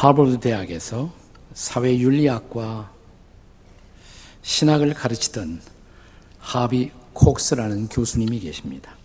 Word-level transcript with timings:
하버드 0.00 0.40
대학에서 0.40 1.12
사회윤리학과 1.52 2.90
신학을 4.40 4.94
가르치던 4.94 5.60
하비 6.38 6.90
콕스라는 7.12 7.88
교수님이 7.88 8.40
계십니다. 8.40 8.96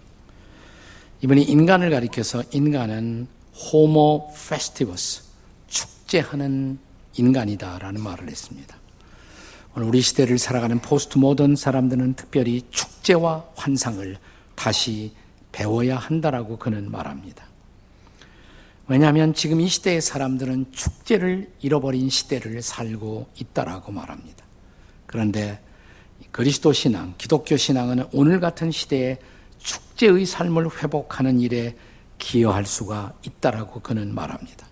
이분이 1.22 1.44
인간을 1.44 1.90
가리켜서 1.90 2.44
인간은 2.52 3.28
Homo 3.54 4.32
festivus, 4.50 5.24
축제하는 5.68 6.80
인간이다라는 7.18 8.02
말을 8.02 8.30
했습니다. 8.30 8.78
오늘 9.76 9.90
우리 9.90 10.00
시대를 10.00 10.38
살아가는 10.38 10.80
포스트 10.80 11.18
모던 11.18 11.58
사람들은 11.58 12.14
특별히 12.14 12.62
축제와 12.72 13.44
환상을 13.58 14.18
다시 14.56 15.12
배워야 15.52 15.98
한다라고 15.98 16.58
그는 16.58 16.90
말합니다. 16.90 17.54
왜냐하면 18.88 19.34
지금 19.34 19.62
이 19.62 19.68
시대의 19.68 20.00
사람들은 20.00 20.68
축제를 20.72 21.52
잃어버린 21.62 22.10
시대를 22.10 22.62
살고 22.62 23.28
있다라고 23.40 23.92
말합니다. 23.92 24.46
그런데 25.08 25.60
그리스도 26.32 26.72
신앙, 26.72 27.16
기독교 27.18 27.58
신앙은 27.58 28.08
오늘 28.12 28.40
같은 28.40 28.72
시대에 28.72 29.18
축제의 29.58 30.26
삶을 30.26 30.84
회복하는 30.84 31.40
일에 31.40 31.76
기여할 32.20 32.66
수가 32.66 33.14
있다라고 33.24 33.82
그는 33.82 34.14
말합니다. 34.14 34.68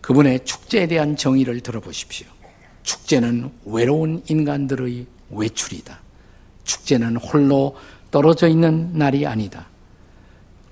그분의 0.00 0.44
축제에 0.44 0.86
대한 0.86 1.16
정의를 1.16 1.60
들어보십시오. 1.60 2.26
축제는 2.82 3.52
외로운 3.64 4.22
인간들의 4.28 5.06
외출이다. 5.30 6.00
축제는 6.64 7.16
홀로 7.16 7.76
떨어져 8.10 8.48
있는 8.48 8.96
날이 8.98 9.26
아니다. 9.26 9.66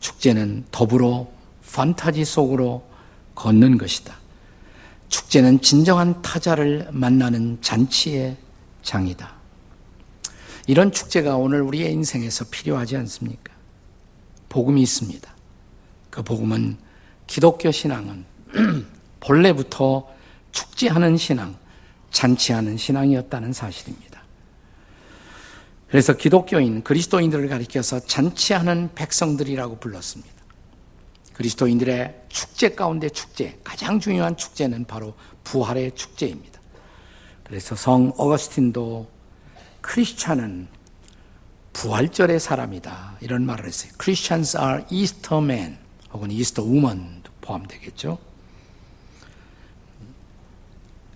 축제는 0.00 0.64
더불어 0.70 1.31
판타지 1.72 2.24
속으로 2.24 2.86
걷는 3.34 3.78
것이다. 3.78 4.14
축제는 5.08 5.60
진정한 5.60 6.22
타자를 6.22 6.88
만나는 6.90 7.58
잔치의 7.60 8.36
장이다. 8.82 9.32
이런 10.66 10.92
축제가 10.92 11.36
오늘 11.36 11.60
우리의 11.62 11.92
인생에서 11.92 12.46
필요하지 12.50 12.96
않습니까? 12.98 13.52
복음이 14.48 14.82
있습니다. 14.82 15.34
그 16.10 16.22
복음은 16.22 16.76
기독교 17.26 17.70
신앙은 17.70 18.24
본래부터 19.20 20.08
축제하는 20.52 21.16
신앙, 21.16 21.56
잔치하는 22.10 22.76
신앙이었다는 22.76 23.52
사실입니다. 23.52 24.22
그래서 25.88 26.14
기독교인, 26.14 26.82
그리스도인들을 26.84 27.48
가리켜서 27.48 28.00
잔치하는 28.00 28.90
백성들이라고 28.94 29.78
불렀습니다. 29.78 30.41
그리스도인들의 31.34 32.24
축제 32.28 32.70
가운데 32.70 33.08
축제, 33.08 33.58
가장 33.64 34.00
중요한 34.00 34.36
축제는 34.36 34.84
바로 34.84 35.14
부활의 35.44 35.92
축제입니다. 35.94 36.60
그래서 37.44 37.74
성 37.74 38.12
어거스틴도 38.16 39.08
크리스찬은 39.80 40.68
부활절의 41.72 42.38
사람이다. 42.38 43.18
이런 43.20 43.44
말을 43.46 43.66
했어요. 43.66 43.92
Christians 44.00 44.56
are 44.56 44.84
Easter 44.90 45.42
men 45.42 45.78
혹은 46.12 46.30
Easter 46.30 46.68
woman 46.68 47.22
포함되겠죠. 47.40 48.18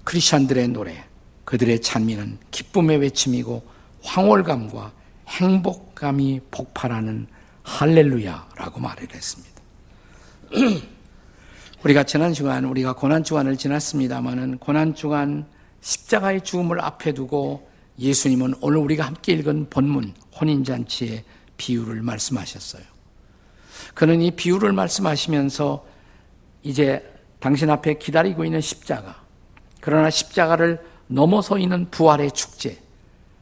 크리스찬들의 0.04 0.68
노래, 0.68 1.04
그들의 1.44 1.80
찬미는 1.80 2.38
기쁨의 2.50 2.98
외침이고 2.98 3.66
황홀감과 4.02 4.92
행복감이 5.28 6.40
폭발하는 6.50 7.26
할렐루야라고 7.64 8.80
말을 8.80 9.08
했습니다. 9.12 9.55
우리가 11.84 12.04
지난 12.04 12.32
주간 12.32 12.64
우리가 12.64 12.94
고난 12.94 13.24
주간을 13.24 13.56
지났습니다마는 13.56 14.58
고난 14.58 14.94
주간 14.94 15.46
십자가의 15.80 16.42
죽음을 16.42 16.80
앞에 16.80 17.12
두고 17.12 17.68
예수님은 17.98 18.54
오늘 18.60 18.78
우리가 18.78 19.06
함께 19.06 19.32
읽은 19.32 19.70
본문 19.70 20.14
혼인 20.38 20.64
잔치의 20.64 21.24
비유를 21.56 22.02
말씀하셨어요. 22.02 22.82
그는 23.94 24.20
이 24.20 24.30
비유를 24.30 24.72
말씀하시면서 24.72 25.86
이제 26.62 27.02
당신 27.38 27.70
앞에 27.70 27.94
기다리고 27.94 28.44
있는 28.44 28.60
십자가 28.60 29.22
그러나 29.80 30.10
십자가를 30.10 30.80
넘어서 31.06 31.58
있는 31.58 31.90
부활의 31.90 32.32
축제 32.32 32.78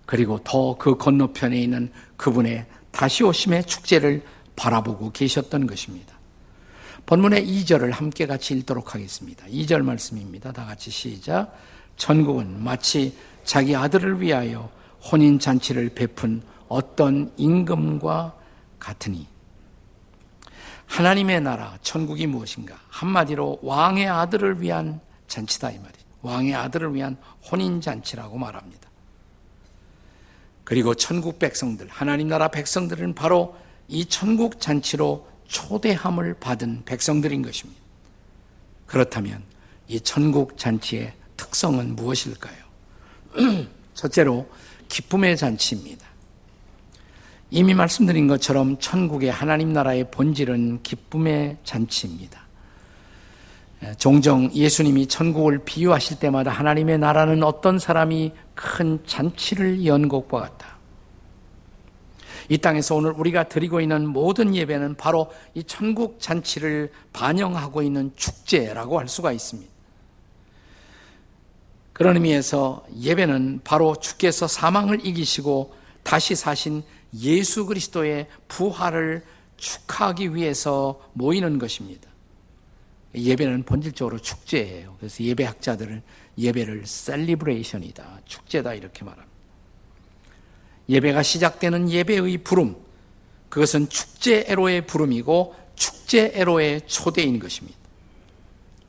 그리고 0.06 0.38
더 0.44 0.76
그 0.78 0.96
건너편에 0.96 1.58
있는 1.58 1.90
그분의 2.16 2.66
다시 2.90 3.24
오심의 3.24 3.64
축제를 3.64 4.22
바라보고 4.54 5.10
계셨던 5.12 5.66
것입니다. 5.66 6.13
본문의 7.06 7.46
2절을 7.46 7.92
함께 7.92 8.26
같이 8.26 8.54
읽도록 8.54 8.94
하겠습니다. 8.94 9.46
2절 9.46 9.82
말씀입니다. 9.82 10.52
다 10.52 10.64
같이 10.64 10.90
시작. 10.90 11.54
천국은 11.96 12.62
마치 12.62 13.16
자기 13.44 13.76
아들을 13.76 14.20
위하여 14.20 14.70
혼인 15.10 15.38
잔치를 15.38 15.90
베푼 15.90 16.42
어떤 16.68 17.30
임금과 17.36 18.34
같으니 18.78 19.26
하나님의 20.86 21.42
나라 21.42 21.76
천국이 21.82 22.26
무엇인가? 22.26 22.76
한마디로 22.88 23.60
왕의 23.62 24.08
아들을 24.08 24.62
위한 24.62 25.00
잔치다 25.28 25.72
이 25.72 25.78
말이죠. 25.78 26.04
왕의 26.22 26.54
아들을 26.54 26.94
위한 26.94 27.16
혼인 27.50 27.80
잔치라고 27.80 28.38
말합니다. 28.38 28.88
그리고 30.64 30.94
천국 30.94 31.38
백성들, 31.38 31.88
하나님 31.88 32.28
나라 32.28 32.48
백성들은 32.48 33.14
바로 33.14 33.56
이 33.88 34.06
천국 34.06 34.60
잔치로 34.60 35.33
초대함을 35.46 36.34
받은 36.34 36.82
백성들인 36.84 37.42
것입니다. 37.42 37.80
그렇다면 38.86 39.42
이 39.88 40.00
천국 40.00 40.56
잔치의 40.58 41.12
특성은 41.36 41.96
무엇일까요? 41.96 42.56
첫째로 43.94 44.48
기쁨의 44.88 45.36
잔치입니다. 45.36 46.06
이미 47.50 47.74
말씀드린 47.74 48.26
것처럼 48.26 48.78
천국의 48.78 49.30
하나님 49.30 49.72
나라의 49.72 50.10
본질은 50.10 50.82
기쁨의 50.82 51.58
잔치입니다. 51.64 52.44
종종 53.98 54.50
예수님이 54.52 55.06
천국을 55.06 55.58
비유하실 55.64 56.18
때마다 56.18 56.50
하나님의 56.50 56.98
나라는 56.98 57.42
어떤 57.42 57.78
사람이 57.78 58.32
큰 58.54 58.98
잔치를 59.06 59.84
연 59.86 60.08
것과 60.08 60.40
같다. 60.40 60.73
이 62.48 62.58
땅에서 62.58 62.94
오늘 62.94 63.12
우리가 63.12 63.48
드리고 63.48 63.80
있는 63.80 64.06
모든 64.06 64.54
예배는 64.54 64.96
바로 64.96 65.32
이 65.54 65.64
천국 65.64 66.20
잔치를 66.20 66.92
반영하고 67.12 67.82
있는 67.82 68.12
축제라고 68.16 68.98
할 68.98 69.08
수가 69.08 69.32
있습니다. 69.32 69.72
그런 71.92 72.16
의미에서 72.16 72.84
예배는 73.00 73.60
바로 73.62 73.94
주께서 73.96 74.48
사망을 74.48 75.06
이기시고 75.06 75.74
다시 76.02 76.34
사신 76.34 76.82
예수 77.20 77.66
그리스도의 77.66 78.26
부활을 78.48 79.24
축하하기 79.56 80.34
위해서 80.34 81.00
모이는 81.12 81.58
것입니다. 81.58 82.10
예배는 83.14 83.62
본질적으로 83.62 84.18
축제예요. 84.18 84.96
그래서 84.98 85.22
예배학자들은 85.22 86.02
예배를 86.36 86.84
셀리브레이션이다, 86.84 88.22
축제다 88.24 88.74
이렇게 88.74 89.04
말합니다. 89.04 89.33
예배가 90.88 91.22
시작되는 91.22 91.90
예배의 91.90 92.38
부름, 92.38 92.76
그것은 93.48 93.88
축제 93.88 94.44
애로의 94.48 94.86
부름이고 94.86 95.54
축제 95.76 96.32
애로의 96.34 96.82
초대인 96.86 97.38
것입니다. 97.38 97.78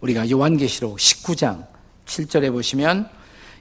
우리가 0.01 0.29
요한계시록 0.29 0.97
19장 0.97 1.67
7절에 2.05 2.51
보시면 2.51 3.09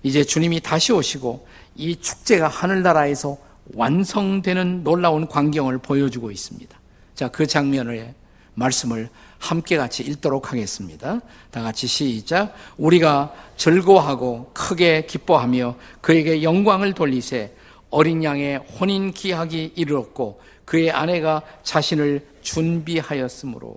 이제 0.02 0.24
주님이 0.24 0.60
다시 0.60 0.92
오시고 0.92 1.46
이 1.76 1.96
축제가 1.96 2.48
하늘나라에서 2.48 3.38
완성되는 3.74 4.84
놀라운 4.84 5.26
광경을 5.26 5.78
보여주고 5.78 6.30
있습니다. 6.30 6.78
자, 7.14 7.28
그 7.28 7.46
장면의 7.46 8.14
말씀을 8.54 9.08
함께 9.38 9.76
같이 9.76 10.02
읽도록 10.02 10.52
하겠습니다. 10.52 11.20
다 11.50 11.62
같이 11.62 11.86
시작. 11.86 12.54
우리가 12.76 13.34
즐거워하고 13.56 14.50
크게 14.54 15.06
기뻐하며 15.06 15.76
그에게 16.00 16.42
영광을 16.42 16.92
돌리세 16.92 17.54
어린 17.94 18.24
양의 18.24 18.56
혼인 18.58 19.12
기약이 19.12 19.74
이르렀고 19.76 20.40
그의 20.64 20.90
아내가 20.90 21.42
자신을 21.62 22.26
준비하였으므로 22.42 23.76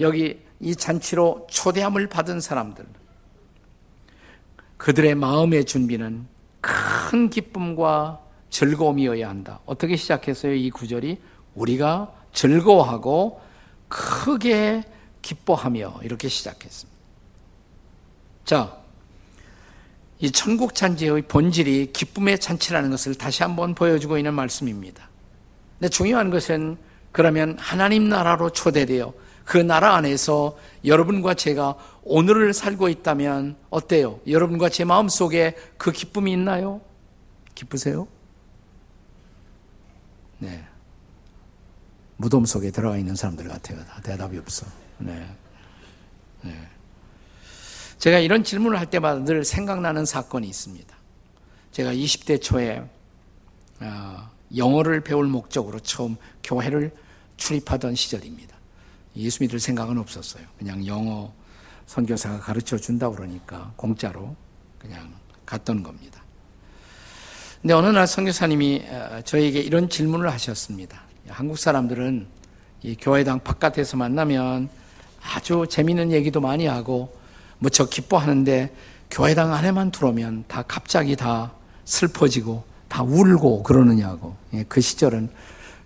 여기 0.00 0.40
이 0.58 0.74
잔치로 0.74 1.46
초대함을 1.50 2.08
받은 2.08 2.40
사람들 2.40 2.86
그들의 4.78 5.14
마음의 5.14 5.66
준비는 5.66 6.26
큰 6.62 7.28
기쁨과 7.28 8.20
즐거움이어야 8.48 9.28
한다. 9.28 9.60
어떻게 9.66 9.96
시작했어요? 9.96 10.54
이 10.54 10.70
구절이 10.70 11.20
우리가 11.54 12.14
즐거워하고 12.32 13.42
크게 13.88 14.84
기뻐하며 15.20 16.00
이렇게 16.02 16.28
시작했습니다. 16.28 16.98
자, 18.46 18.77
이 20.20 20.30
천국 20.32 20.74
잔치의 20.74 21.22
본질이 21.22 21.92
기쁨의 21.92 22.38
잔치라는 22.40 22.90
것을 22.90 23.14
다시 23.14 23.42
한번 23.42 23.74
보여주고 23.74 24.18
있는 24.18 24.34
말씀입니다. 24.34 25.08
근데 25.78 25.88
중요한 25.88 26.30
것은 26.30 26.76
그러면 27.12 27.56
하나님 27.58 28.08
나라로 28.08 28.50
초대되어 28.50 29.14
그 29.44 29.56
나라 29.56 29.94
안에서 29.94 30.58
여러분과 30.84 31.34
제가 31.34 31.76
오늘을 32.02 32.52
살고 32.52 32.88
있다면 32.88 33.56
어때요? 33.70 34.20
여러분과 34.26 34.68
제 34.68 34.84
마음 34.84 35.08
속에 35.08 35.56
그 35.78 35.90
기쁨이 35.90 36.32
있나요? 36.32 36.80
기쁘세요? 37.54 38.06
네. 40.38 40.64
무덤 42.16 42.44
속에 42.44 42.70
들어가 42.70 42.98
있는 42.98 43.14
사람들 43.14 43.48
같아요. 43.48 43.84
다 43.84 44.00
대답이 44.02 44.36
없어. 44.38 44.66
네. 44.98 45.26
네. 46.42 46.68
제가 47.98 48.20
이런 48.20 48.44
질문을 48.44 48.78
할 48.78 48.86
때마다 48.86 49.24
늘 49.24 49.44
생각나는 49.44 50.04
사건이 50.04 50.46
있습니다. 50.46 50.96
제가 51.72 51.92
20대 51.92 52.40
초에 52.40 52.82
어, 53.80 54.30
영어를 54.56 55.00
배울 55.02 55.26
목적으로 55.26 55.80
처음 55.80 56.16
교회를 56.42 56.92
출입하던 57.36 57.94
시절입니다. 57.94 58.56
예수 59.16 59.42
믿을 59.42 59.58
생각은 59.58 59.98
없었어요. 59.98 60.44
그냥 60.58 60.86
영어 60.86 61.32
선교사가 61.86 62.38
가르쳐 62.38 62.76
준다 62.76 63.10
그러니까 63.10 63.72
공짜로 63.76 64.36
그냥 64.78 65.12
갔던 65.44 65.82
겁니다. 65.82 66.22
근데 67.60 67.74
어느 67.74 67.88
날 67.88 68.06
선교사님이 68.06 68.84
어, 68.88 69.20
저에게 69.24 69.58
이런 69.58 69.88
질문을 69.88 70.30
하셨습니다. 70.30 71.02
한국 71.28 71.58
사람들은 71.58 72.28
이 72.82 72.96
교회당 72.96 73.40
바깥에서 73.40 73.96
만나면 73.96 74.68
아주 75.20 75.66
재미있는 75.68 76.12
얘기도 76.12 76.40
많이 76.40 76.66
하고 76.66 77.17
무척 77.58 77.90
기뻐하는데 77.90 78.74
교회당 79.10 79.52
안에만 79.52 79.90
들어오면 79.90 80.44
다 80.48 80.62
갑자기 80.66 81.16
다 81.16 81.52
슬퍼지고 81.84 82.64
다 82.88 83.02
울고 83.02 83.62
그러느냐고. 83.62 84.36
예, 84.54 84.64
그 84.68 84.80
시절은 84.80 85.30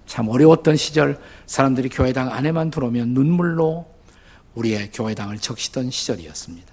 참 0.07 0.29
어려웠던 0.29 0.77
시절 0.77 1.19
사람들이 1.47 1.89
교회당 1.89 2.33
안에만 2.33 2.71
들어오면 2.71 3.09
눈물로 3.09 3.87
우리의 4.55 4.91
교회당을 4.93 5.39
적시던 5.39 5.91
시절이었습니다. 5.91 6.73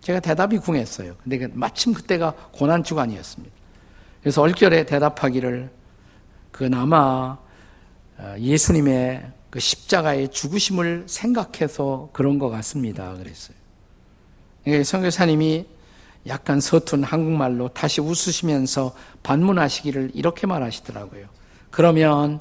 제가 0.00 0.20
대답이 0.20 0.58
궁했어요. 0.58 1.14
근데 1.22 1.38
그 1.38 1.50
마침 1.54 1.92
그때가 1.94 2.34
고난 2.52 2.82
주간이었습니다. 2.84 3.54
그래서 4.20 4.42
얼결에 4.42 4.86
대답하기를 4.86 5.70
그나마 6.50 7.38
어, 8.18 8.36
예수님의 8.38 9.32
그 9.50 9.58
십자가의 9.58 10.30
죽으심을 10.30 11.04
생각해서 11.06 12.10
그런 12.12 12.38
것 12.38 12.50
같습니다. 12.50 13.14
그랬어요. 13.14 13.61
성교사님이 14.84 15.66
약간 16.26 16.60
서툰 16.60 17.02
한국말로 17.02 17.68
다시 17.68 18.00
웃으시면서 18.00 18.94
반문하시기를 19.22 20.12
이렇게 20.14 20.46
말하시더라고요. 20.46 21.26
그러면 21.70 22.40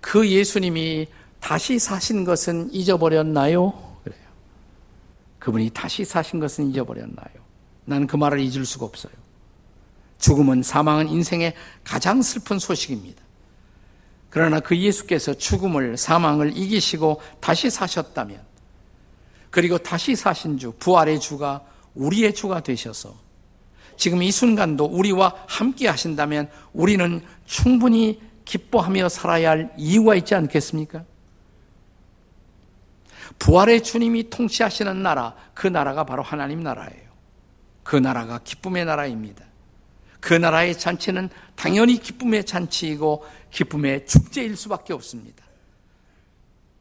그 0.00 0.28
예수님이 0.28 1.08
다시 1.38 1.78
사신 1.78 2.24
것은 2.24 2.72
잊어버렸나요? 2.72 3.72
그래요. 4.04 4.20
그분이 5.38 5.70
다시 5.70 6.04
사신 6.04 6.40
것은 6.40 6.70
잊어버렸나요? 6.70 7.28
나는 7.84 8.06
그 8.06 8.16
말을 8.16 8.40
잊을 8.40 8.64
수가 8.64 8.86
없어요. 8.86 9.12
죽음은 10.18 10.62
사망은 10.62 11.08
인생의 11.08 11.54
가장 11.82 12.22
슬픈 12.22 12.58
소식입니다. 12.58 13.22
그러나 14.28 14.60
그 14.60 14.76
예수께서 14.76 15.34
죽음을 15.34 15.96
사망을 15.96 16.56
이기시고 16.56 17.20
다시 17.40 17.68
사셨다면 17.68 18.49
그리고 19.50 19.78
다시 19.78 20.14
사신 20.14 20.58
주 20.58 20.72
부활의 20.72 21.20
주가 21.20 21.62
우리의 21.94 22.34
주가 22.34 22.60
되셔서 22.60 23.14
지금 23.96 24.22
이 24.22 24.30
순간도 24.30 24.86
우리와 24.86 25.34
함께 25.46 25.88
하신다면 25.88 26.48
우리는 26.72 27.20
충분히 27.44 28.20
기뻐하며 28.44 29.08
살아야 29.08 29.50
할 29.50 29.72
이유가 29.76 30.14
있지 30.14 30.34
않겠습니까? 30.34 31.04
부활의 33.38 33.82
주님이 33.82 34.30
통치하시는 34.30 35.02
나라, 35.02 35.34
그 35.54 35.66
나라가 35.66 36.04
바로 36.04 36.22
하나님 36.22 36.62
나라예요. 36.62 37.10
그 37.82 37.96
나라가 37.96 38.38
기쁨의 38.38 38.84
나라입니다. 38.84 39.44
그 40.20 40.34
나라의 40.34 40.78
잔치는 40.78 41.28
당연히 41.54 41.98
기쁨의 41.98 42.44
잔치이고 42.44 43.24
기쁨의 43.50 44.06
축제일 44.06 44.56
수밖에 44.56 44.92
없습니다. 44.92 45.44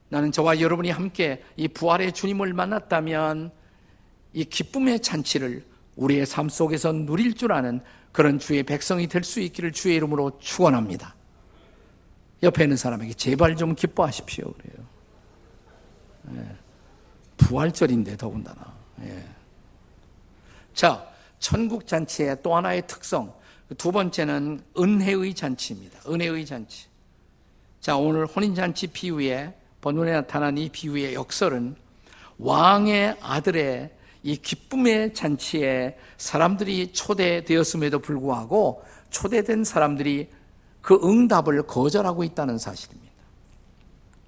나는 0.10 0.32
저와 0.32 0.60
여러분이 0.60 0.90
함께 0.90 1.44
이 1.56 1.68
부활의 1.68 2.14
주님을 2.14 2.54
만났다면 2.54 3.52
이 4.34 4.46
기쁨의 4.46 5.02
잔치를 5.02 5.66
우리의 5.96 6.26
삶 6.26 6.50
속에서 6.50 6.92
누릴 6.92 7.34
줄 7.36 7.52
아는 7.52 7.82
그런 8.12 8.40
주의 8.40 8.64
백성이 8.64 9.08
될 9.08 9.24
수 9.24 9.40
있기를 9.40 9.72
주의 9.72 9.96
이름으로 9.96 10.40
축원합니다. 10.40 11.16
옆에 12.42 12.64
있는 12.64 12.78
사람에게 12.78 13.14
제발 13.14 13.56
좀 13.56 13.76
기뻐하십시오 13.76 14.52
그래요. 14.54 14.88
예. 16.36 16.56
부활절인데 17.38 18.18
더군다나. 18.18 18.74
예. 19.04 19.24
자, 20.74 21.06
천국 21.40 21.86
잔치의 21.86 22.38
또 22.42 22.56
하나의 22.56 22.88
특성 22.88 23.34
두 23.78 23.92
번째는 23.92 24.62
은혜의 24.78 25.34
잔치입니다. 25.34 26.00
은혜의 26.10 26.46
잔치. 26.46 26.88
자, 27.80 27.98
오늘 27.98 28.26
혼인 28.26 28.56
잔치 28.56 28.88
비유에 28.88 29.54
본문에 29.82 30.12
나타난 30.12 30.58
이 30.58 30.70
비유의 30.70 31.14
역설은 31.14 31.76
왕의 32.38 33.18
아들의 33.22 33.92
이 34.24 34.38
기쁨의 34.38 35.14
잔치에 35.14 35.98
사람들이 36.18 36.92
초대되었음에도 36.92 38.00
불구하고 38.00 38.84
초대된 39.10 39.64
사람들이 39.64 40.30
그 40.82 41.00
응답을 41.04 41.64
거절하고 41.64 42.24
있다는 42.24 42.58
사실입니다. 42.58 43.10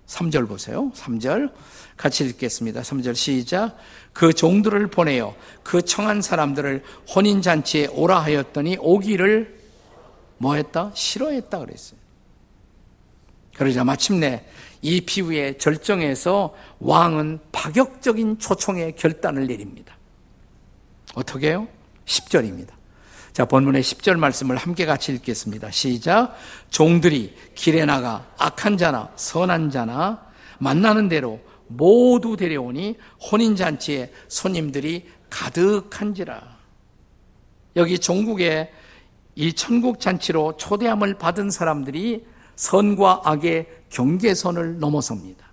3절 0.07 0.47
보세요. 0.47 0.91
3절. 0.93 1.51
같이 1.95 2.25
읽겠습니다. 2.25 2.81
3절 2.81 3.15
시작. 3.15 3.77
그 4.11 4.33
종들을 4.33 4.87
보내어 4.87 5.35
그 5.63 5.81
청한 5.81 6.21
사람들을 6.21 6.83
혼인 7.15 7.41
잔치에 7.41 7.87
오라 7.87 8.19
하였더니 8.19 8.77
오기를 8.79 9.59
뭐 10.37 10.55
했다? 10.55 10.91
싫어했다 10.93 11.59
그랬어요. 11.59 11.99
그러자 13.55 13.83
마침내 13.83 14.43
이 14.81 15.01
비유의 15.01 15.57
절정에서 15.57 16.53
왕은 16.79 17.39
파격적인 17.51 18.39
초청의 18.39 18.95
결단을 18.95 19.47
내립니다. 19.47 19.95
어떻게 21.13 21.49
해요? 21.49 21.67
10절입니다. 22.05 22.69
자, 23.33 23.45
본문의 23.45 23.81
10절 23.81 24.17
말씀을 24.17 24.57
함께 24.57 24.85
같이 24.85 25.13
읽겠습니다. 25.13 25.71
시작. 25.71 26.35
종들이 26.69 27.33
길에 27.55 27.85
나가 27.85 28.27
악한 28.37 28.77
자나 28.77 29.11
선한 29.15 29.69
자나 29.69 30.25
만나는 30.59 31.07
대로 31.09 31.39
모두 31.67 32.35
데려오니 32.35 32.97
혼인잔치에 33.31 34.11
손님들이 34.27 35.07
가득한지라. 35.29 36.59
여기 37.77 37.97
종국에 37.97 38.71
이 39.35 39.53
천국잔치로 39.53 40.57
초대함을 40.57 41.17
받은 41.17 41.51
사람들이 41.51 42.25
선과 42.61 43.21
악의 43.23 43.67
경계선을 43.89 44.77
넘어섭니다. 44.77 45.47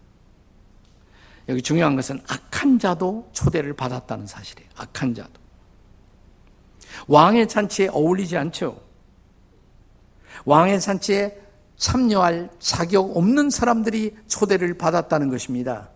여기 1.49 1.63
중요한 1.63 1.97
것은 1.97 2.21
악한 2.29 2.79
자도 2.79 3.31
초대를 3.33 3.73
받았다는 3.73 4.27
사실이에요. 4.27 4.69
악한 4.77 5.15
자도. 5.15 5.33
왕의 7.07 7.49
잔치에 7.49 7.89
어울리지 7.89 8.37
않죠. 8.37 8.79
왕의 10.45 10.83
잔치에 10.83 11.41
참여할 11.77 12.51
자격 12.59 13.17
없는 13.17 13.49
사람들이 13.49 14.15
초대를 14.27 14.77
받았다는 14.77 15.31
것입니다. 15.31 15.89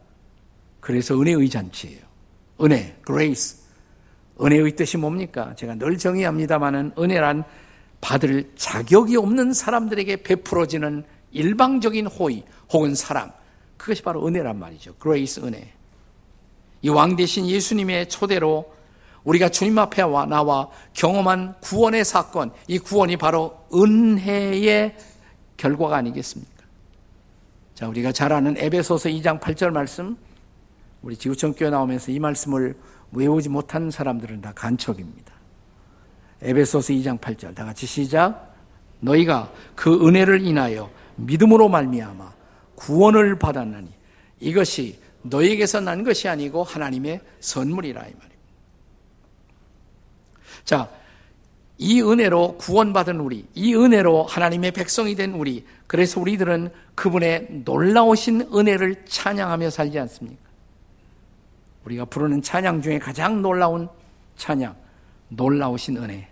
그래서 0.81 1.21
은혜의 1.21 1.51
잔치예요. 1.51 2.01
은혜, 2.63 2.99
grace. 3.05 3.61
은혜의 4.41 4.77
뜻이 4.77 4.97
뭡니까? 4.97 5.55
제가 5.57 5.75
늘 5.75 5.99
정의합니다만은 5.99 6.93
은혜란 6.99 7.45
받을 8.03 8.51
자격이 8.57 9.17
없는 9.17 9.55
사람들에게 9.55 10.23
베풀어지는 10.25 11.05
일방적인 11.31 12.09
호의 12.09 12.45
혹은 12.71 12.95
사랑. 12.95 13.33
그것이 13.79 14.03
바로 14.03 14.27
은혜란 14.27 14.59
말이죠. 14.59 14.95
grace 14.97 15.41
은혜. 15.41 15.73
이 16.83 16.89
왕 16.91 17.17
되신 17.17 17.47
예수님의 17.47 18.09
초대로 18.09 18.75
우리가 19.25 19.49
주님 19.49 19.79
앞에 19.79 20.03
나와 20.03 20.69
경험한 20.95 21.61
구원의 21.61 22.05
사건, 22.05 22.51
이 22.67 22.79
구원이 22.81 23.17
바로 23.17 23.57
은혜의 23.73 24.97
결과가 25.57 25.97
아니겠습니까? 25.97 26.65
자, 27.75 27.89
우리가 27.89 28.11
잘 28.11 28.33
아는 28.33 28.57
에베소서 28.59 29.11
2장 29.11 29.39
8절 29.41 29.71
말씀, 29.71 30.17
우리 31.03 31.17
지구촌 31.17 31.55
교회 31.55 31.71
나오면서 31.71 32.11
이 32.11 32.19
말씀을 32.19 32.77
외우지 33.13 33.49
못한 33.49 33.93
사람들은 33.93 34.41
다 34.41 34.53
간척입니다. 34.57 35.32
에베소서 36.43 36.93
2장 36.95 37.19
8절 37.19 37.55
다 37.55 37.65
같이 37.65 37.87
시작. 37.87 38.53
너희가 39.01 39.53
그 39.75 40.07
은혜를 40.07 40.45
인하여 40.45 40.91
믿음으로 41.17 41.69
말미암아 41.69 42.33
구원을 42.75 43.39
받았나니 43.39 43.89
이것이 44.41 44.99
너희에게서 45.23 45.81
난 45.81 46.03
것이 46.03 46.29
아니고 46.29 46.65
하나님의 46.65 47.21
선물이라 47.41 48.01
이 48.01 48.13
말입니다. 48.13 48.33
자, 50.65 50.91
이 51.79 52.01
은혜로 52.01 52.59
구원받은 52.59 53.19
우리, 53.21 53.45
이 53.55 53.75
은혜로 53.75 54.25
하나님의 54.25 54.73
백성이 54.73 55.15
된 55.15 55.33
우리, 55.33 55.65
그래서 55.87 56.21
우리들은 56.21 56.71
그분의 56.95 57.63
놀라우신 57.65 58.49
은혜를 58.55 59.05
찬양하며 59.07 59.71
살지 59.71 59.99
않습니까? 59.99 60.43
우리가 61.85 62.05
부르는 62.05 62.43
찬양 62.43 62.83
중에 62.83 62.99
가장 62.99 63.43
놀라운 63.43 63.89
찬양, 64.37 64.77
놀라우신 65.29 65.97
은혜. 65.97 66.32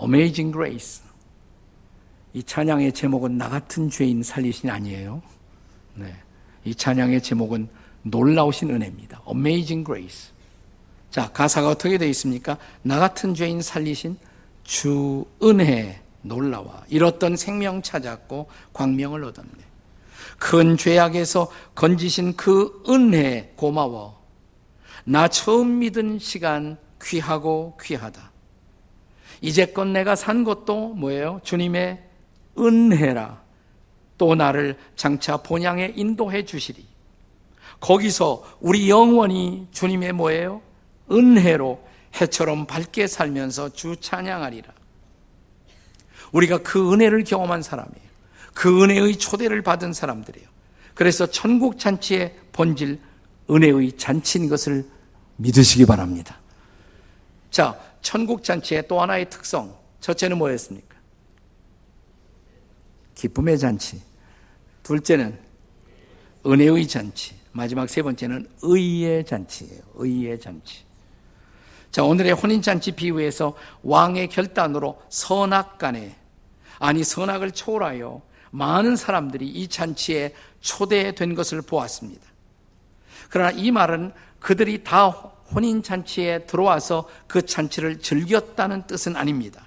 Amazing 0.00 0.52
Grace. 0.52 1.02
이 2.32 2.42
찬양의 2.42 2.92
제목은 2.92 3.38
나 3.38 3.48
같은 3.48 3.88
죄인 3.88 4.22
살리신 4.22 4.68
아니에요. 4.68 5.22
네. 5.94 6.14
이 6.64 6.74
찬양의 6.74 7.22
제목은 7.22 7.68
놀라우신 8.02 8.70
은혜입니다. 8.70 9.22
Amazing 9.26 9.84
Grace. 9.84 10.32
자, 11.10 11.30
가사가 11.32 11.70
어떻게 11.70 11.96
되어 11.96 12.08
있습니까? 12.08 12.58
나 12.82 12.98
같은 12.98 13.34
죄인 13.34 13.62
살리신 13.62 14.18
주 14.64 15.24
은혜 15.42 16.02
놀라와 16.22 16.84
잃었던 16.88 17.36
생명 17.36 17.80
찾았고 17.80 18.48
광명을 18.72 19.24
얻었네. 19.24 19.50
큰 20.38 20.76
죄악에서 20.76 21.50
건지신 21.74 22.36
그 22.36 22.82
은혜 22.88 23.52
고마워. 23.56 24.20
나 25.04 25.28
처음 25.28 25.78
믿은 25.78 26.18
시간 26.18 26.76
귀하고 27.00 27.78
귀하다. 27.80 28.35
이제껏 29.40 29.86
내가 29.86 30.16
산 30.16 30.44
것도 30.44 30.94
뭐예요? 30.94 31.40
주님의 31.44 32.02
은혜라. 32.58 33.42
또 34.18 34.34
나를 34.34 34.76
장차 34.96 35.36
본향에 35.36 35.92
인도해 35.94 36.44
주시리. 36.44 36.86
거기서 37.80 38.44
우리 38.60 38.88
영원히 38.88 39.66
주님의 39.72 40.12
뭐예요? 40.12 40.62
은혜로 41.10 41.80
해처럼 42.20 42.66
밝게 42.66 43.06
살면서 43.06 43.70
주 43.70 43.96
찬양하리라. 43.96 44.72
우리가 46.32 46.58
그 46.58 46.92
은혜를 46.92 47.24
경험한 47.24 47.62
사람이에요. 47.62 48.06
그 48.54 48.82
은혜의 48.82 49.16
초대를 49.16 49.62
받은 49.62 49.92
사람들이에요. 49.92 50.48
그래서 50.94 51.26
천국 51.26 51.78
잔치의 51.78 52.34
본질 52.52 52.98
은혜의 53.50 53.92
잔치인 53.98 54.48
것을 54.48 54.86
믿으시기 55.36 55.84
바랍니다. 55.84 56.40
자, 57.50 57.78
천국 58.06 58.44
잔치의 58.44 58.86
또 58.86 59.00
하나의 59.00 59.28
특성. 59.28 59.76
첫째는 59.98 60.38
뭐였습니까? 60.38 60.94
기쁨의 63.16 63.58
잔치. 63.58 64.00
둘째는 64.84 65.36
은혜의 66.46 66.86
잔치. 66.86 67.34
마지막 67.50 67.88
세 67.88 68.02
번째는 68.02 68.48
의의 68.62 69.26
잔치예요. 69.26 69.80
의의 69.94 70.38
잔치. 70.38 70.84
자, 71.90 72.04
오늘의 72.04 72.34
혼인잔치 72.34 72.92
비유에서 72.92 73.56
왕의 73.82 74.28
결단으로 74.28 75.02
선악 75.08 75.76
간에, 75.76 76.14
아니, 76.78 77.02
선악을 77.02 77.50
초월하여 77.50 78.22
많은 78.52 78.94
사람들이 78.94 79.48
이 79.48 79.66
잔치에 79.66 80.32
초대된 80.60 81.34
것을 81.34 81.60
보았습니다. 81.60 82.24
그러나 83.30 83.50
이 83.50 83.72
말은 83.72 84.12
그들이 84.38 84.84
다 84.84 85.32
혼인 85.54 85.82
잔치에 85.82 86.46
들어와서 86.46 87.08
그 87.26 87.44
잔치를 87.44 88.00
즐겼다는 88.00 88.86
뜻은 88.86 89.16
아닙니다. 89.16 89.66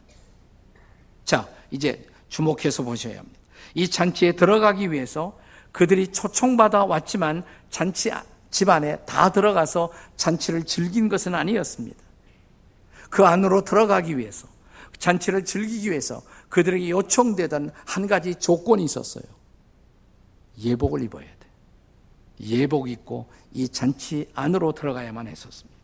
자, 1.25 1.47
이제 1.71 2.05
주목해서 2.27 2.83
보셔야 2.83 3.19
합니다. 3.19 3.39
이 3.73 3.87
잔치에 3.87 4.33
들어가기 4.33 4.91
위해서 4.91 5.37
그들이 5.71 6.07
초청받아 6.11 6.85
왔지만 6.85 7.43
잔치 7.69 8.11
집안에 8.49 8.97
다 9.05 9.31
들어가서 9.31 9.91
잔치를 10.17 10.63
즐긴 10.63 11.07
것은 11.07 11.35
아니었습니다. 11.35 11.97
그 13.09 13.25
안으로 13.25 13.63
들어가기 13.63 14.17
위해서 14.17 14.47
잔치를 14.97 15.45
즐기기 15.45 15.89
위해서 15.89 16.21
그들에게 16.49 16.89
요청되던 16.89 17.71
한 17.85 18.07
가지 18.07 18.35
조건이 18.35 18.83
있었어요. 18.83 19.23
예복을 20.57 21.03
입어야 21.03 21.25
돼. 21.25 21.38
예복 22.41 22.89
입고 22.89 23.27
이 23.53 23.67
잔치 23.67 24.27
안으로 24.33 24.71
들어가야만 24.71 25.27
했었습니다. 25.27 25.77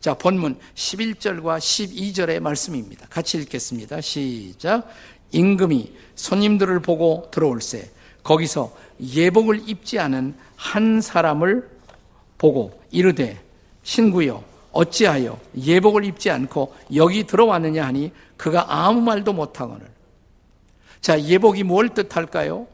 자, 0.00 0.14
본문 0.14 0.58
11절과 0.74 1.58
12절의 1.58 2.40
말씀입니다. 2.40 3.06
같이 3.08 3.38
읽겠습니다. 3.38 4.00
시작. 4.00 4.88
임금이 5.32 5.92
손님들을 6.14 6.80
보고 6.80 7.28
들어올세 7.30 7.90
거기서 8.22 8.76
예복을 9.00 9.68
입지 9.68 9.98
않은 9.98 10.34
한 10.56 11.00
사람을 11.00 11.68
보고 12.38 12.80
이르되 12.90 13.40
신구여 13.82 14.44
어찌하여 14.72 15.38
예복을 15.56 16.04
입지 16.04 16.30
않고 16.30 16.74
여기 16.94 17.24
들어왔느냐 17.24 17.84
하니 17.84 18.12
그가 18.36 18.66
아무 18.68 19.00
말도 19.00 19.32
못하거늘. 19.32 19.86
자, 21.00 21.20
예복이 21.20 21.64
뭘 21.64 21.88
뜻할까요? 21.90 22.66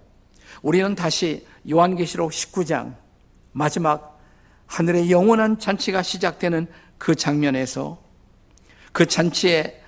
우리는 0.62 0.94
다시 0.94 1.46
요한계시록 1.68 2.30
19장 2.30 2.94
마지막 3.52 4.18
하늘의 4.66 5.10
영원한 5.10 5.58
잔치가 5.58 6.02
시작되는 6.02 6.68
그 6.98 7.14
장면에서 7.14 7.98
그 8.92 9.06
잔치에 9.06 9.80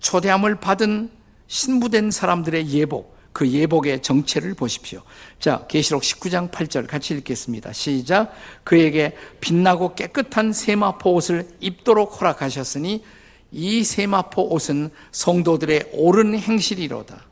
초대함을 0.00 0.56
받은 0.56 1.10
신부된 1.46 2.10
사람들의 2.10 2.68
예복, 2.70 3.16
그 3.32 3.48
예복의 3.48 4.02
정체를 4.02 4.54
보십시오. 4.54 5.02
자, 5.38 5.66
계시록 5.68 6.02
19장 6.02 6.50
8절 6.50 6.86
같이 6.86 7.14
읽겠습니다. 7.14 7.72
시작. 7.72 8.32
그에게 8.64 9.14
빛나고 9.40 9.94
깨끗한 9.94 10.52
세마포 10.52 11.14
옷을 11.14 11.46
입도록 11.60 12.20
허락하셨으니 12.20 13.04
이 13.52 13.84
세마포 13.84 14.54
옷은 14.54 14.90
성도들의 15.12 15.90
옳은 15.92 16.38
행실이로다. 16.38 17.25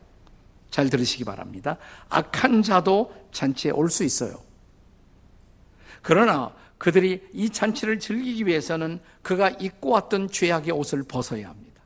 잘 0.75 0.89
들으시기 0.89 1.23
바랍니다. 1.23 1.77
악한 2.09 2.61
자도 2.61 3.13
잔치에 3.31 3.71
올 3.71 3.89
수 3.89 4.03
있어요. 4.03 4.41
그러나 6.01 6.53
그들이 6.77 7.25
이 7.31 7.49
잔치를 7.49 7.97
즐기기 7.97 8.45
위해서는 8.45 8.99
그가 9.21 9.51
입고 9.51 9.91
왔던 9.91 10.29
죄악의 10.31 10.71
옷을 10.71 11.03
벗어야 11.03 11.47
합니다. 11.47 11.81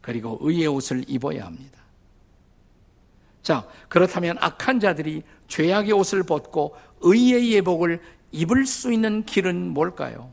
그리고 0.00 0.38
의의 0.40 0.68
옷을 0.68 1.04
입어야 1.06 1.44
합니다. 1.44 1.82
자, 3.42 3.68
그렇다면 3.90 4.38
악한 4.40 4.80
자들이 4.80 5.22
죄악의 5.48 5.92
옷을 5.92 6.22
벗고 6.22 6.74
의의 7.02 7.52
예복을 7.52 8.00
입을 8.30 8.64
수 8.64 8.90
있는 8.90 9.22
길은 9.26 9.68
뭘까요? 9.68 10.32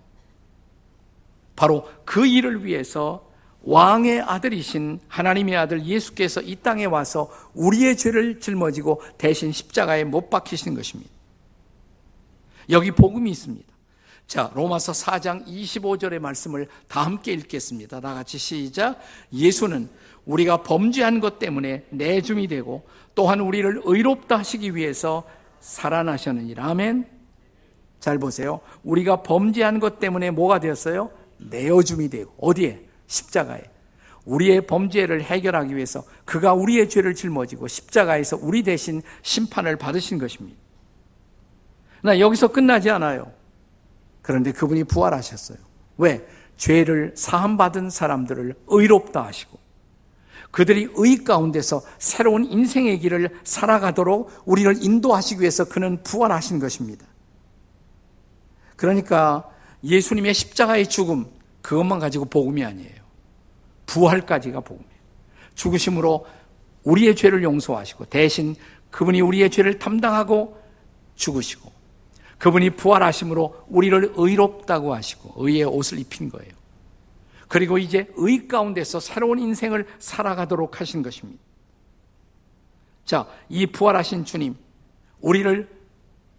바로 1.57 1.89
그 2.05 2.25
일을 2.25 2.63
위해서 2.63 3.28
왕의 3.63 4.21
아들이신 4.21 4.99
하나님의 5.07 5.55
아들 5.55 5.85
예수께서 5.85 6.41
이 6.41 6.55
땅에 6.55 6.85
와서 6.85 7.29
우리의 7.53 7.97
죄를 7.97 8.39
짊어지고 8.39 9.01
대신 9.17 9.51
십자가에 9.51 10.03
못 10.05 10.29
박히신 10.29 10.75
것입니다. 10.75 11.11
여기 12.69 12.91
복음이 12.91 13.29
있습니다. 13.31 13.67
자, 14.27 14.51
로마서 14.53 14.91
4장 14.91 15.45
25절의 15.47 16.19
말씀을 16.19 16.67
다 16.87 17.03
함께 17.03 17.33
읽겠습니다. 17.33 17.99
다 17.99 18.13
같이 18.13 18.37
시작. 18.37 18.99
예수는 19.33 19.89
우리가 20.25 20.61
범죄한 20.61 21.19
것 21.19 21.39
때문에 21.39 21.85
내줌이 21.89 22.47
되고 22.47 22.87
또한 23.15 23.39
우리를 23.39 23.81
의롭다 23.83 24.37
하시기 24.37 24.75
위해서 24.75 25.23
살아나셨느니라. 25.59 26.63
아멘. 26.63 27.07
잘 27.99 28.19
보세요. 28.19 28.61
우리가 28.83 29.23
범죄한 29.23 29.79
것 29.79 29.99
때문에 29.99 30.29
뭐가 30.31 30.59
되었어요? 30.59 31.09
내어줌이 31.37 32.09
되고 32.09 32.31
어디에? 32.39 32.88
십자가에. 33.09 33.63
우리의 34.25 34.67
범죄를 34.67 35.23
해결하기 35.23 35.75
위해서 35.75 36.03
그가 36.23 36.53
우리의 36.53 36.87
죄를 36.87 37.15
짊어지고 37.15 37.67
십자가에서 37.67 38.37
우리 38.39 38.63
대신 38.63 39.01
심판을 39.23 39.75
받으신 39.75 40.19
것입니다. 40.19 40.57
나 42.01 42.19
여기서 42.19 42.49
끝나지 42.49 42.89
않아요. 42.89 43.31
그런데 44.21 44.51
그분이 44.51 44.85
부활하셨어요. 44.85 45.57
왜? 45.97 46.25
죄를 46.57 47.13
사함받은 47.15 47.89
사람들을 47.89 48.53
의롭다 48.67 49.25
하시고 49.25 49.57
그들이 50.51 50.89
의 50.95 51.23
가운데서 51.23 51.81
새로운 51.99 52.45
인생의 52.45 52.99
길을 52.99 53.39
살아가도록 53.43 54.31
우리를 54.45 54.83
인도하시기 54.83 55.41
위해서 55.41 55.65
그는 55.65 56.03
부활하신 56.03 56.59
것입니다. 56.59 57.05
그러니까 58.75 59.49
예수님의 59.83 60.33
십자가의 60.33 60.87
죽음 60.87 61.25
그것만 61.61 61.99
가지고 61.99 62.25
복음이 62.25 62.63
아니에요. 62.63 62.98
부활까지가 63.89 64.59
복음이에요. 64.59 64.99
죽으심으로 65.55 66.25
우리의 66.83 67.15
죄를 67.15 67.43
용서하시고 67.43 68.05
대신 68.05 68.55
그분이 68.91 69.21
우리의 69.21 69.49
죄를 69.49 69.79
담당하고 69.79 70.61
죽으시고 71.15 71.71
그분이 72.37 72.71
부활하심으로 72.71 73.65
우리를 73.67 74.13
의롭다고 74.15 74.93
하시고 74.93 75.43
의의 75.43 75.63
옷을 75.65 75.99
입힌 75.99 76.29
거예요. 76.29 76.51
그리고 77.47 77.79
이제 77.79 78.07
의 78.15 78.47
가운데서 78.47 78.99
새로운 78.99 79.39
인생을 79.39 79.87
살아가도록 79.97 80.79
하신 80.79 81.01
것입니다. 81.01 81.41
자, 83.05 83.27
이 83.49 83.65
부활하신 83.65 84.23
주님, 84.23 84.55
우리를 85.19 85.67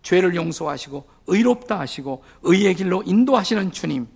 죄를 0.03 0.37
용서하시고 0.37 1.05
의롭다 1.27 1.81
하시고 1.81 2.23
의의 2.43 2.75
길로 2.77 3.03
인도하시는 3.05 3.73
주님. 3.73 4.07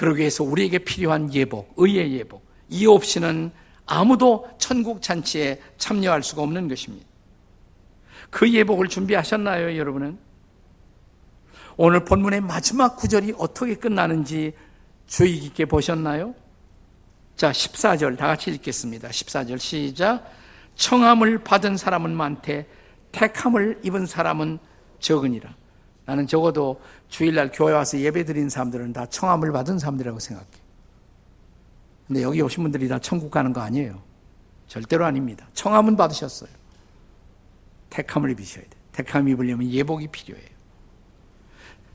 그러기 0.00 0.20
위해서 0.20 0.42
우리에게 0.42 0.78
필요한 0.78 1.32
예복, 1.34 1.74
의의 1.76 2.14
예복. 2.14 2.42
이 2.70 2.86
없이는 2.86 3.50
아무도 3.84 4.48
천국 4.56 5.02
잔치에 5.02 5.60
참여할 5.76 6.22
수가 6.22 6.40
없는 6.40 6.68
것입니다. 6.68 7.06
그 8.30 8.50
예복을 8.50 8.88
준비하셨나요, 8.88 9.76
여러분은? 9.76 10.18
오늘 11.76 12.02
본문의 12.06 12.40
마지막 12.40 12.96
구절이 12.96 13.34
어떻게 13.36 13.74
끝나는지 13.74 14.54
주의 15.06 15.38
깊게 15.38 15.66
보셨나요? 15.66 16.34
자, 17.36 17.52
14절 17.52 18.16
다 18.16 18.28
같이 18.28 18.50
읽겠습니다. 18.52 19.08
14절 19.08 19.58
시작. 19.58 20.24
청함을 20.76 21.44
받은 21.44 21.76
사람은 21.76 22.16
많되 22.16 22.66
택함을 23.12 23.80
입은 23.82 24.06
사람은 24.06 24.60
적으니라. 24.98 25.54
나는 26.06 26.26
적어도 26.26 26.80
주일날 27.10 27.50
교회 27.52 27.72
와서 27.72 27.98
예배 27.98 28.24
드린 28.24 28.48
사람들은 28.48 28.92
다 28.92 29.04
청함을 29.04 29.52
받은 29.52 29.78
사람들이라고 29.78 30.18
생각해. 30.18 30.48
근데 32.06 32.22
여기 32.22 32.40
오신 32.40 32.62
분들이 32.62 32.88
다 32.88 32.98
천국 32.98 33.30
가는 33.30 33.52
거 33.52 33.60
아니에요. 33.60 34.02
절대로 34.66 35.04
아닙니다. 35.04 35.46
청함은 35.52 35.96
받으셨어요. 35.96 36.50
택함을 37.90 38.30
입으셔야 38.30 38.64
돼. 38.64 38.70
택함 38.92 39.28
입으려면 39.28 39.68
예복이 39.68 40.08
필요해요. 40.08 40.48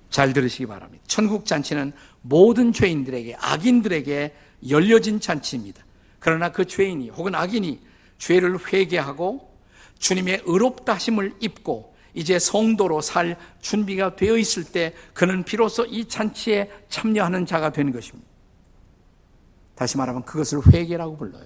잘 0.09 0.33
들으시기 0.33 0.65
바랍니다. 0.65 1.03
천국 1.07 1.45
잔치는 1.45 1.93
모든 2.21 2.71
죄인들에게, 2.71 3.35
악인들에게 3.39 4.35
열려진 4.69 5.19
잔치입니다. 5.19 5.83
그러나 6.19 6.51
그 6.51 6.65
죄인이 6.65 7.09
혹은 7.09 7.35
악인이 7.35 7.79
죄를 8.17 8.57
회개하고 8.71 9.53
주님의 9.99 10.43
의롭다 10.45 10.93
하심을 10.93 11.35
입고 11.39 11.94
이제 12.15 12.39
성도로 12.39 13.01
살 13.01 13.37
준비가 13.61 14.15
되어 14.15 14.37
있을 14.37 14.63
때 14.63 14.93
그는 15.13 15.43
비로소 15.43 15.85
이 15.85 16.05
잔치에 16.05 16.71
참여하는 16.89 17.45
자가 17.45 17.71
되는 17.71 17.91
것입니다. 17.91 18.27
다시 19.75 19.97
말하면 19.97 20.23
그것을 20.23 20.61
회개라고 20.73 21.17
불러요. 21.17 21.45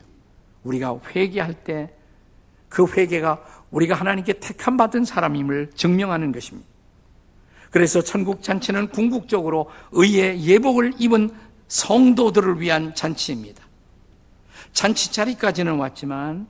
우리가 0.63 0.97
회개할 1.13 1.63
때 1.63 1.99
그 2.69 2.85
회개가 2.85 3.43
우리가 3.71 3.95
하나님께 3.95 4.33
택함 4.33 4.77
받은 4.77 5.03
사람임을 5.03 5.71
증명하는 5.75 6.31
것입니다. 6.31 6.69
그래서 7.71 8.01
천국 8.01 8.41
잔치는 8.41 8.89
궁극적으로 8.89 9.69
의의 9.91 10.43
예복을 10.43 10.93
입은 10.97 11.31
성도들을 11.67 12.61
위한 12.61 12.95
잔치입니다. 12.95 13.63
잔치 14.71 15.11
자리까지는 15.11 15.75
왔지만 15.77 16.47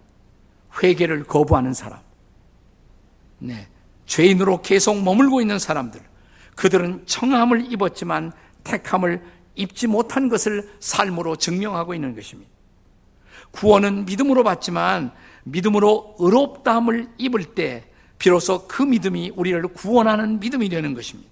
회개를 0.81 1.23
거부하는 1.23 1.73
사람, 1.73 1.99
네, 3.39 3.67
죄인으로 4.09 4.63
계속 4.63 5.01
머물고 5.03 5.39
있는 5.39 5.59
사람들, 5.59 6.01
그들은 6.55 7.03
청함을 7.05 7.71
입었지만 7.71 8.31
택함을 8.63 9.23
입지 9.53 9.85
못한 9.85 10.29
것을 10.29 10.67
삶으로 10.79 11.35
증명하고 11.35 11.93
있는 11.93 12.15
것입니다. 12.15 12.49
구원은 13.51 14.05
믿음으로 14.05 14.43
받지만 14.43 15.11
믿음으로 15.43 16.15
의롭다함을 16.17 17.07
입을 17.19 17.53
때 17.53 17.85
비로소 18.17 18.67
그 18.67 18.81
믿음이 18.81 19.33
우리를 19.35 19.61
구원하는 19.69 20.39
믿음이 20.39 20.69
되는 20.69 20.95
것입니다. 20.95 21.29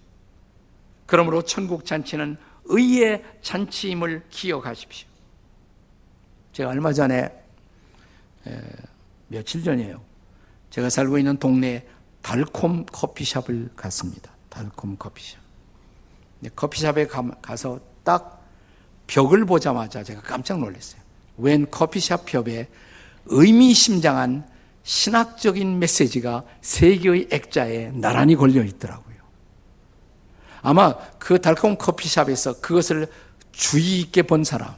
그러므로 1.07 1.41
천국 1.41 1.84
잔치는 1.84 2.38
의의 2.65 3.24
잔치임을 3.41 4.25
기억하십시오. 4.29 5.07
제가 6.53 6.69
얼마 6.69 6.93
전에 6.93 7.31
며칠 9.29 9.63
전이에요. 9.63 10.00
제가 10.69 10.89
살고 10.89 11.17
있는 11.17 11.38
동네에 11.38 11.88
달콤 12.27 12.86
커피숍을 12.88 13.69
갔습니다. 13.77 14.34
달콤 14.50 14.98
커피숍. 14.98 15.39
커피숍에 16.57 17.07
가서 17.41 17.79
딱 18.03 18.46
벽을 19.07 19.46
보자마자 19.46 20.03
제가 20.03 20.19
깜짝 20.24 20.60
놀랐어요. 20.60 21.01
웬 21.38 21.72
커피숍 21.72 22.25
벽에 22.25 22.67
의미심장한 23.27 24.46
신학적인 24.84 25.79
메시지가 25.79 26.44
세 26.59 26.98
개의 26.98 27.29
액자에 27.31 27.92
나란히 27.94 28.35
걸려 28.35 28.61
있더라고요. 28.61 29.16
아마 30.61 30.98
그 31.20 31.40
달콤 31.40 31.77
커피숍에서 31.77 32.59
그것을 32.59 33.07
주의 33.53 34.01
있게 34.01 34.24
본 34.24 34.44
사람, 34.44 34.75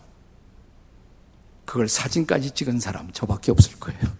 그걸 1.65 1.87
사진까지 1.87 2.51
찍은 2.51 2.79
사람 2.79 3.11
저밖에 3.11 3.51
없을 3.51 3.79
거예요. 3.79 4.18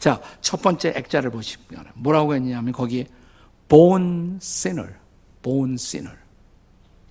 자, 0.00 0.20
첫 0.40 0.62
번째 0.62 0.94
액자를 0.96 1.30
보시면 1.30 1.92
뭐라고 1.94 2.34
했냐면 2.34 2.72
거기에 2.72 3.06
born 3.68 4.38
sinner, 4.42 4.94
born 5.42 5.74
sinner. 5.74 6.18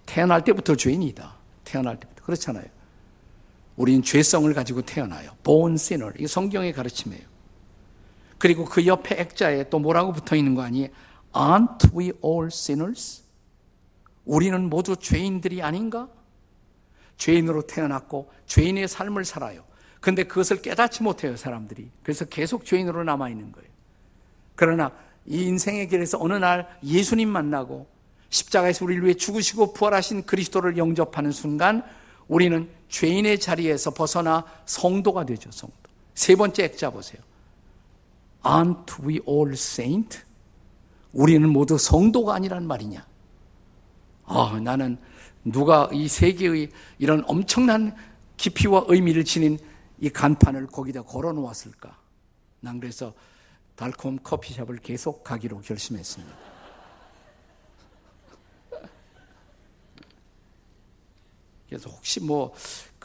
태어날 0.08 0.44
때부터 0.44 0.76
죄인이다. 0.76 1.36
태어날 1.64 2.00
때부터. 2.00 2.24
그렇잖아요. 2.24 2.66
우리는 3.76 4.02
죄성을 4.02 4.52
가지고 4.56 4.82
태어나요. 4.82 5.32
born 5.44 5.76
sinner. 5.76 6.14
이 6.20 6.26
성경의 6.26 6.74
가르침이에요. 6.74 7.22
그리고 8.40 8.66
그 8.66 8.86
옆에 8.88 9.22
액자에 9.22 9.70
또 9.70 9.78
뭐라고 9.78 10.12
붙어 10.12 10.36
있는 10.36 10.56
거 10.56 10.64
아니에요? 10.64 10.90
Aren't 11.34 11.96
we 11.96 12.12
all 12.26 12.48
sinners? 12.48 13.24
우리는 14.26 14.68
모두 14.68 14.96
죄인들이 14.96 15.62
아닌가? 15.62 16.10
죄인으로 17.18 17.68
태어났고 17.68 18.32
죄인의 18.48 18.88
삶을 18.88 19.26
살아요. 19.26 19.69
근데 20.00 20.24
그것을 20.24 20.62
깨닫지 20.62 21.04
못해요, 21.04 21.36
사람들이. 21.36 21.90
그래서 22.04 22.26
계속 22.26 22.66
죄인으로 22.66 23.04
남아있는 23.04 23.52
거예요. 23.52 23.70
그러나 24.56 24.92
이 25.26 25.44
인생의 25.44 25.90
길에서 25.90 26.18
어느 26.22 26.34
날 26.34 26.68
예수님 26.84 27.30
만나고 27.30 27.88
십자가에서 28.30 28.86
우리를 28.86 29.04
위해 29.04 29.14
죽으시고 29.14 29.74
부활하신 29.74 30.26
그리스도를 30.26 30.78
영접하는 30.78 31.32
순간 31.32 31.84
우리는 32.28 32.70
죄인의 32.90 33.40
자리에서 33.40 33.92
벗어나 33.92 34.46
성도가 34.66 35.26
되죠, 35.26 35.52
성도. 35.52 35.76
세 36.14 36.36
번째 36.36 36.64
액자 36.64 36.90
보세요. 36.90 37.22
Aren't 38.44 39.06
we 39.06 39.20
all 39.28 39.52
saint? 39.54 40.22
우리는 41.12 41.48
모두 41.50 41.78
성도가 41.78 42.36
아니란 42.36 42.68
말이냐? 42.68 43.06
아, 44.26 44.60
나는 44.64 44.98
누가 45.44 45.90
이 45.92 46.08
세계의 46.08 46.70
이런 47.00 47.24
엄청난 47.28 47.96
깊이와 48.38 48.86
의미를 48.88 49.26
지닌 49.26 49.58
이 50.00 50.10
간판을 50.10 50.68
거기다 50.68 51.04
걸어 51.04 51.32
놓았을까? 51.34 51.98
난 52.62 52.80
그래서 52.80 53.14
달콤 53.76 54.20
커피숍을 54.20 54.78
계속 54.78 55.24
가기로 55.24 55.62
결심했습니다. 55.62 56.36
그래서 61.70 61.90
혹시 61.90 62.20
뭐 62.20 62.54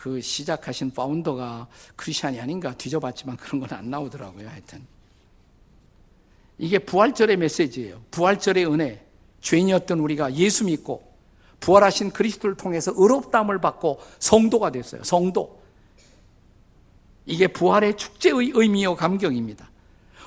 그 0.05 0.21
시작하신 0.21 0.91
파운더가 0.91 1.67
크리스천이 1.97 2.39
아닌가 2.39 2.77
뒤져봤지만 2.77 3.39
그런 3.39 3.61
건 3.61 3.73
안 3.73 3.89
나오더라고요. 3.89 4.47
하여튼. 4.47 4.87
이게 6.59 6.79
부활절의 6.79 7.39
메시지예요. 7.39 8.03
부활절의 8.11 8.67
은혜. 8.67 9.03
죄인이었던 9.41 9.99
우리가 10.01 10.35
예수 10.35 10.67
믿고 10.67 11.11
부활하신 11.61 12.11
그리스도를 12.11 12.59
통해서 12.59 12.93
의롭다함을 12.95 13.63
받고 13.63 13.99
성도가 14.19 14.73
됐어요. 14.73 15.03
성도. 15.05 15.63
이게 17.27 17.47
부활의 17.47 17.97
축제의 17.97 18.53
의미요 18.55 18.97
감격입니다. 18.97 19.71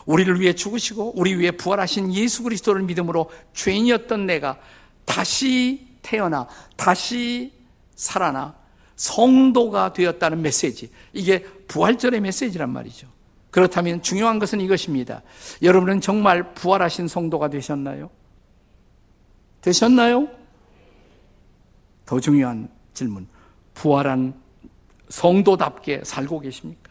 우리를 0.05 0.39
위해 0.39 0.53
죽으시고 0.53 1.13
우리 1.19 1.37
위해 1.37 1.51
부활하신 1.51 2.13
예수 2.13 2.43
그리스도를 2.43 2.83
믿음으로 2.83 3.29
죄인이었던 3.53 4.25
내가 4.25 4.57
다시 5.05 5.87
태어나 6.01 6.47
다시 6.75 7.53
살아나 7.95 8.55
성도가 8.95 9.93
되었다는 9.93 10.41
메시지. 10.41 10.89
이게 11.13 11.43
부활절의 11.67 12.21
메시지란 12.21 12.69
말이죠. 12.69 13.07
그렇다면 13.51 14.01
중요한 14.01 14.39
것은 14.39 14.61
이것입니다. 14.61 15.21
여러분은 15.61 16.01
정말 16.01 16.53
부활하신 16.53 17.07
성도가 17.07 17.49
되셨나요? 17.49 18.09
되셨나요? 19.61 20.29
더 22.05 22.19
중요한 22.19 22.69
질문. 22.93 23.27
부활한 23.73 24.33
성도답게 25.09 26.01
살고 26.03 26.39
계십니까? 26.39 26.86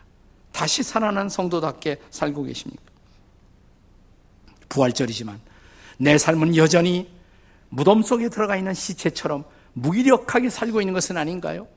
다시 0.56 0.82
살아난 0.82 1.28
성도답게 1.28 2.00
살고 2.08 2.44
계십니까? 2.44 2.82
부활절이지만 4.70 5.38
내 5.98 6.16
삶은 6.16 6.56
여전히 6.56 7.10
무덤 7.68 8.02
속에 8.02 8.30
들어가 8.30 8.56
있는 8.56 8.72
시체처럼 8.72 9.44
무기력하게 9.74 10.48
살고 10.48 10.80
있는 10.80 10.94
것은 10.94 11.18
아닌가요? 11.18 11.68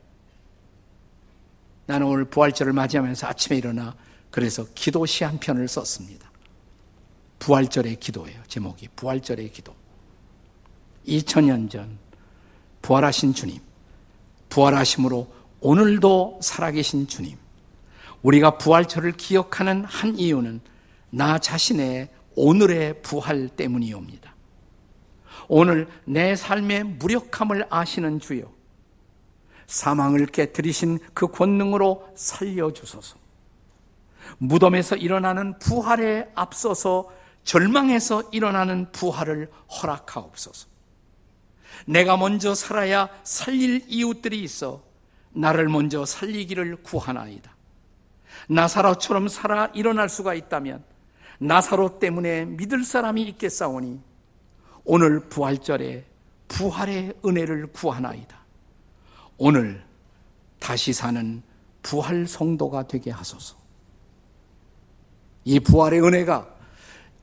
나는 1.84 2.06
오늘 2.06 2.24
부활절을 2.24 2.72
맞이하면서 2.72 3.26
아침에 3.26 3.58
일어나 3.58 3.94
그래서 4.30 4.64
기도 4.74 5.04
시 5.04 5.24
한 5.24 5.38
편을 5.38 5.68
썼습니다. 5.68 6.30
부활절의 7.38 7.96
기도예요. 8.00 8.42
제목이 8.48 8.88
부활절의 8.96 9.52
기도. 9.52 9.74
2000년 11.06 11.68
전 11.68 11.98
부활하신 12.80 13.34
주님, 13.34 13.60
부활하심으로 14.48 15.30
오늘도 15.60 16.40
살아계신 16.42 17.08
주님, 17.08 17.36
우리가 18.22 18.58
부활절을 18.58 19.12
기억하는 19.12 19.84
한 19.84 20.16
이유는 20.16 20.60
나 21.10 21.38
자신의 21.38 22.10
오늘의 22.36 23.02
부활 23.02 23.48
때문이옵니다. 23.48 24.34
오늘 25.48 25.88
내 26.04 26.36
삶의 26.36 26.84
무력함을 26.84 27.66
아시는 27.70 28.20
주요. 28.20 28.52
사망을 29.66 30.26
깨뜨리신 30.26 30.98
그 31.14 31.28
권능으로 31.28 32.08
살려주소서. 32.14 33.16
무덤에서 34.38 34.96
일어나는 34.96 35.58
부활에 35.58 36.30
앞서서 36.34 37.10
절망에서 37.44 38.24
일어나는 38.32 38.92
부활을 38.92 39.50
허락하옵소서. 39.70 40.68
내가 41.86 42.16
먼저 42.16 42.54
살아야 42.54 43.08
살릴 43.24 43.84
이웃들이 43.88 44.42
있어 44.42 44.82
나를 45.32 45.68
먼저 45.68 46.04
살리기를 46.04 46.76
구하나이다. 46.82 47.54
나사로처럼 48.48 49.28
살아 49.28 49.66
일어날 49.74 50.08
수가 50.08 50.34
있다면 50.34 50.82
나사로 51.38 51.98
때문에 51.98 52.44
믿을 52.44 52.84
사람이 52.84 53.22
있겠사오니 53.22 54.00
오늘 54.84 55.20
부활절에 55.20 56.04
부활의 56.48 57.14
은혜를 57.24 57.68
구하나이다. 57.68 58.36
오늘 59.38 59.82
다시 60.58 60.92
사는 60.92 61.42
부활 61.82 62.26
성도가 62.26 62.86
되게 62.86 63.10
하소서. 63.10 63.56
이 65.44 65.58
부활의 65.60 66.02
은혜가 66.02 66.46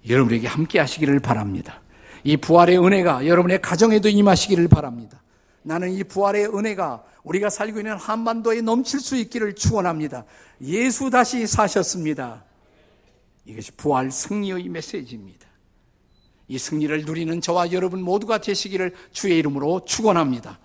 여러분에게 0.10 0.48
함께 0.48 0.80
하시기를 0.80 1.20
바랍니다. 1.20 1.82
이 2.24 2.38
부활의 2.38 2.84
은혜가 2.84 3.28
여러분의 3.28 3.62
가정에도 3.62 4.10
임하시기를 4.10 4.68
바랍니다. 4.68 5.22
나는 5.68 5.92
이 5.92 6.02
부활의 6.06 6.56
은혜가 6.56 7.04
우리가 7.24 7.50
살고 7.50 7.80
있는 7.80 7.98
한반도에 7.98 8.62
넘칠 8.62 9.02
수 9.02 9.18
있기를 9.18 9.54
축원합니다. 9.54 10.24
예수 10.62 11.10
다시 11.10 11.46
사셨습니다. 11.46 12.46
이것이 13.44 13.72
부활 13.74 14.10
승리의 14.10 14.70
메시지입니다. 14.70 15.46
이 16.48 16.58
승리를 16.58 17.04
누리는 17.04 17.42
저와 17.42 17.74
여러분 17.74 18.02
모두가 18.02 18.38
되시기를 18.38 18.96
주의 19.12 19.38
이름으로 19.40 19.84
축원합니다. 19.84 20.58